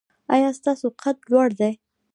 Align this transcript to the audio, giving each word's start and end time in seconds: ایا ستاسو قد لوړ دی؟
ایا 0.33 0.49
ستاسو 0.59 0.87
قد 1.01 1.17
لوړ 1.31 1.47
دی؟ 1.59 1.73